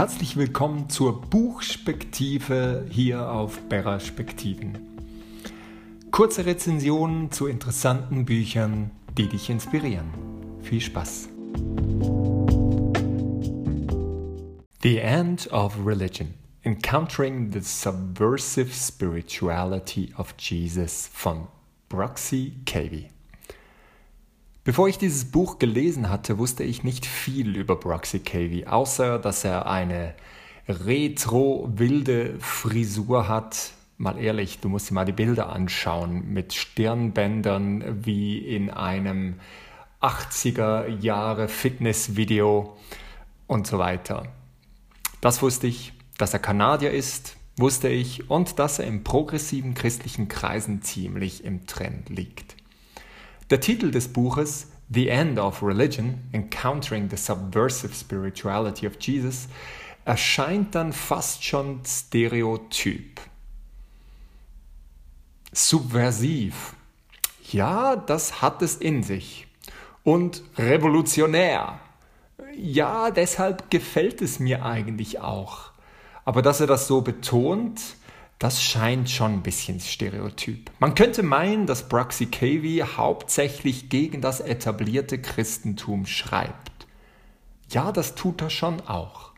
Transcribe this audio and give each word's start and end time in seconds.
Herzlich 0.00 0.38
willkommen 0.38 0.88
zur 0.88 1.20
Buchspektive 1.20 2.86
hier 2.88 3.30
auf 3.30 3.68
Perspektiven. 3.68 4.78
Kurze 6.10 6.46
Rezensionen 6.46 7.30
zu 7.30 7.46
interessanten 7.46 8.24
Büchern, 8.24 8.92
die 9.18 9.28
dich 9.28 9.50
inspirieren. 9.50 10.06
Viel 10.62 10.80
Spaß! 10.80 11.28
The 14.82 14.96
End 15.00 15.52
of 15.52 15.76
Religion 15.84 16.32
Encountering 16.62 17.52
the 17.52 17.60
Subversive 17.60 18.72
Spirituality 18.72 20.14
of 20.16 20.34
Jesus 20.38 21.10
von 21.12 21.46
Broxy 21.90 22.54
Cavey. 22.64 23.10
Bevor 24.62 24.88
ich 24.88 24.98
dieses 24.98 25.30
Buch 25.30 25.58
gelesen 25.58 26.10
hatte, 26.10 26.36
wusste 26.36 26.64
ich 26.64 26.84
nicht 26.84 27.06
viel 27.06 27.56
über 27.56 27.76
Broxy 27.76 28.20
Cavey, 28.20 28.66
außer 28.66 29.18
dass 29.18 29.42
er 29.42 29.66
eine 29.66 30.14
retro-wilde 30.68 32.38
Frisur 32.40 33.26
hat. 33.26 33.72
Mal 33.96 34.18
ehrlich, 34.18 34.60
du 34.60 34.68
musst 34.68 34.90
dir 34.90 34.94
mal 34.94 35.06
die 35.06 35.12
Bilder 35.12 35.48
anschauen 35.48 36.30
mit 36.32 36.52
Stirnbändern 36.52 38.04
wie 38.04 38.38
in 38.38 38.68
einem 38.68 39.40
80er 40.02 40.88
Jahre 40.88 41.48
Fitnessvideo 41.48 42.76
und 43.46 43.66
so 43.66 43.78
weiter. 43.78 44.24
Das 45.22 45.40
wusste 45.40 45.68
ich, 45.68 45.94
dass 46.18 46.34
er 46.34 46.38
Kanadier 46.38 46.90
ist, 46.90 47.36
wusste 47.56 47.88
ich 47.88 48.28
und 48.28 48.58
dass 48.58 48.78
er 48.78 48.86
in 48.86 49.04
progressiven 49.04 49.72
christlichen 49.72 50.28
Kreisen 50.28 50.82
ziemlich 50.82 51.44
im 51.44 51.66
Trend 51.66 52.10
liegt. 52.10 52.59
Der 53.50 53.60
Titel 53.60 53.90
des 53.90 54.06
Buches 54.06 54.68
The 54.90 55.08
End 55.08 55.38
of 55.40 55.60
Religion, 55.60 56.20
Encountering 56.30 57.10
the 57.10 57.16
Subversive 57.16 57.92
Spirituality 57.92 58.86
of 58.86 58.92
Jesus, 59.00 59.48
erscheint 60.04 60.76
dann 60.76 60.92
fast 60.92 61.44
schon 61.44 61.80
stereotyp. 61.84 63.20
Subversiv. 65.52 66.74
Ja, 67.50 67.96
das 67.96 68.40
hat 68.40 68.62
es 68.62 68.76
in 68.76 69.02
sich. 69.02 69.48
Und 70.04 70.44
revolutionär. 70.56 71.80
Ja, 72.56 73.10
deshalb 73.10 73.68
gefällt 73.68 74.22
es 74.22 74.38
mir 74.38 74.64
eigentlich 74.64 75.18
auch. 75.18 75.72
Aber 76.24 76.42
dass 76.42 76.60
er 76.60 76.68
das 76.68 76.86
so 76.86 77.00
betont, 77.00 77.80
das 78.40 78.62
scheint 78.62 79.10
schon 79.10 79.34
ein 79.34 79.42
bisschen 79.42 79.80
stereotyp. 79.80 80.70
Man 80.78 80.94
könnte 80.94 81.22
meinen, 81.22 81.66
dass 81.66 81.90
Bruxy 81.90 82.24
Cavey 82.24 82.82
hauptsächlich 82.96 83.90
gegen 83.90 84.22
das 84.22 84.40
etablierte 84.40 85.20
Christentum 85.20 86.06
schreibt. 86.06 86.86
Ja, 87.68 87.92
das 87.92 88.14
tut 88.14 88.40
er 88.40 88.48
schon 88.48 88.80
auch. 88.80 89.32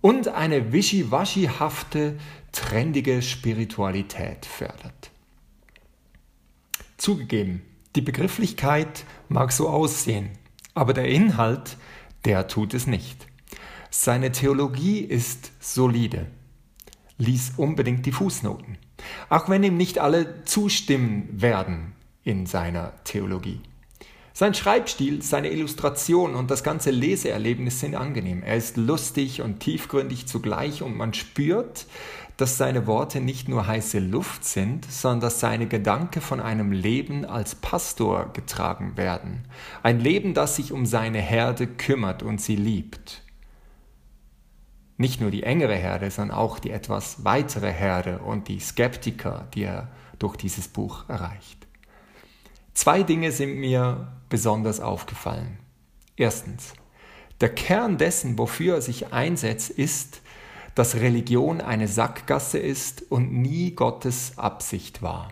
Und 0.00 0.28
eine 0.28 0.72
wischiwaschihafte, 0.72 2.16
trendige 2.52 3.20
Spiritualität 3.20 4.46
fördert. 4.46 5.10
Zugegeben, 6.96 7.62
die 7.96 8.00
Begrifflichkeit 8.00 9.06
mag 9.28 9.50
so 9.50 9.68
aussehen, 9.68 10.30
aber 10.74 10.92
der 10.94 11.08
Inhalt, 11.08 11.78
der 12.24 12.46
tut 12.46 12.74
es 12.74 12.86
nicht. 12.86 13.26
Seine 13.90 14.30
Theologie 14.30 15.00
ist 15.00 15.50
solide 15.58 16.28
lies 17.18 17.52
unbedingt 17.56 18.06
die 18.06 18.12
Fußnoten. 18.12 18.78
Auch 19.28 19.48
wenn 19.48 19.62
ihm 19.62 19.76
nicht 19.76 19.98
alle 19.98 20.44
zustimmen 20.44 21.28
werden 21.32 21.92
in 22.22 22.46
seiner 22.46 22.92
Theologie. 23.04 23.60
Sein 24.36 24.52
Schreibstil, 24.52 25.22
seine 25.22 25.50
Illustration 25.50 26.34
und 26.34 26.50
das 26.50 26.64
ganze 26.64 26.90
Leseerlebnis 26.90 27.78
sind 27.78 27.94
angenehm. 27.94 28.42
Er 28.42 28.56
ist 28.56 28.76
lustig 28.76 29.42
und 29.42 29.60
tiefgründig 29.60 30.26
zugleich 30.26 30.82
und 30.82 30.96
man 30.96 31.14
spürt, 31.14 31.86
dass 32.36 32.58
seine 32.58 32.88
Worte 32.88 33.20
nicht 33.20 33.48
nur 33.48 33.68
heiße 33.68 34.00
Luft 34.00 34.44
sind, 34.44 34.90
sondern 34.90 35.20
dass 35.20 35.38
seine 35.38 35.68
Gedanken 35.68 36.20
von 36.20 36.40
einem 36.40 36.72
Leben 36.72 37.24
als 37.24 37.54
Pastor 37.54 38.32
getragen 38.32 38.96
werden. 38.96 39.44
Ein 39.84 40.00
Leben, 40.00 40.34
das 40.34 40.56
sich 40.56 40.72
um 40.72 40.84
seine 40.84 41.20
Herde 41.20 41.68
kümmert 41.68 42.24
und 42.24 42.40
sie 42.40 42.56
liebt. 42.56 43.23
Nicht 44.96 45.20
nur 45.20 45.30
die 45.30 45.42
engere 45.42 45.74
Herde, 45.74 46.10
sondern 46.10 46.36
auch 46.36 46.58
die 46.58 46.70
etwas 46.70 47.24
weitere 47.24 47.72
Herde 47.72 48.18
und 48.18 48.48
die 48.48 48.60
Skeptiker, 48.60 49.48
die 49.54 49.64
er 49.64 49.88
durch 50.18 50.36
dieses 50.36 50.68
Buch 50.68 51.08
erreicht. 51.08 51.66
Zwei 52.74 53.02
Dinge 53.02 53.32
sind 53.32 53.56
mir 53.56 54.12
besonders 54.28 54.80
aufgefallen. 54.80 55.58
Erstens, 56.16 56.74
der 57.40 57.48
Kern 57.48 57.98
dessen, 57.98 58.38
wofür 58.38 58.76
er 58.76 58.82
sich 58.82 59.12
einsetzt, 59.12 59.70
ist, 59.70 60.20
dass 60.74 60.96
Religion 60.96 61.60
eine 61.60 61.88
Sackgasse 61.88 62.58
ist 62.58 63.10
und 63.10 63.32
nie 63.32 63.72
Gottes 63.72 64.38
Absicht 64.38 65.02
war. 65.02 65.28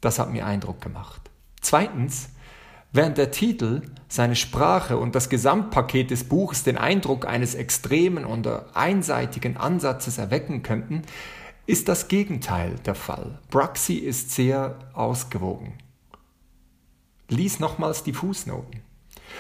Das 0.03 0.19
hat 0.19 0.31
mir 0.31 0.45
Eindruck 0.45 0.83
gemacht. 0.83 1.30
Zweitens, 1.61 2.31
während 2.93 3.19
der 3.19 3.31
Titel, 3.31 3.83
seine 4.09 4.37
Sprache 4.37 4.99
und 4.99 5.15
das 5.15 5.29
Gesamtpaket 5.29 6.11
des 6.11 6.25
Buches 6.25 6.65
den 6.65 6.77
Eindruck 6.77 7.27
eines 7.27 7.55
extremen 7.55 8.25
oder 8.25 8.67
einseitigen 8.75 9.57
Ansatzes 9.57 10.19
erwecken 10.19 10.63
könnten, 10.63 11.03
ist 11.67 11.89
das 11.89 12.09
Gegenteil 12.09 12.75
der 12.85 12.97
Fall. 12.97 13.39
Bruxy 13.51 13.95
ist 13.95 14.33
sehr 14.33 14.77
ausgewogen. 14.93 15.75
Lies 17.29 17.61
nochmals 17.61 18.03
die 18.03 18.13
Fußnoten. 18.13 18.81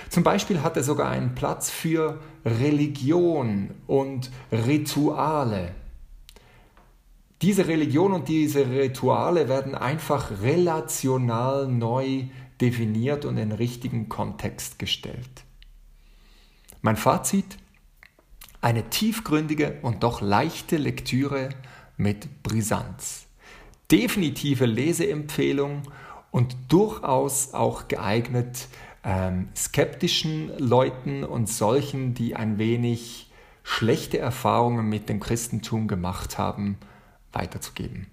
Zum 0.08 0.22
Beispiel 0.22 0.62
hat 0.62 0.76
er 0.76 0.84
sogar 0.84 1.10
einen 1.10 1.34
Platz 1.34 1.70
für 1.70 2.20
Religion 2.44 3.74
und 3.86 4.30
Rituale. 4.52 5.72
Diese 7.42 7.68
Religion 7.68 8.12
und 8.12 8.28
diese 8.28 8.68
Rituale 8.68 9.48
werden 9.48 9.74
einfach 9.74 10.42
relational 10.42 11.66
neu 11.68 12.24
definiert 12.60 13.24
und 13.24 13.38
in 13.38 13.52
richtigen 13.52 14.10
Kontext 14.10 14.78
gestellt. 14.78 15.44
Mein 16.82 16.96
Fazit? 16.96 17.56
Eine 18.60 18.90
tiefgründige 18.90 19.78
und 19.80 20.02
doch 20.02 20.20
leichte 20.20 20.76
Lektüre 20.76 21.48
mit 21.96 22.42
Brisanz. 22.42 23.26
Definitive 23.90 24.66
Leseempfehlung 24.66 25.82
und 26.30 26.56
durchaus 26.68 27.54
auch 27.54 27.88
geeignet 27.88 28.68
ähm, 29.02 29.48
skeptischen 29.56 30.52
Leuten 30.58 31.24
und 31.24 31.48
solchen, 31.48 32.12
die 32.12 32.36
ein 32.36 32.58
wenig 32.58 33.30
schlechte 33.62 34.18
Erfahrungen 34.18 34.88
mit 34.90 35.08
dem 35.08 35.20
Christentum 35.20 35.88
gemacht 35.88 36.36
haben, 36.36 36.76
weiterzugeben. 37.32 38.06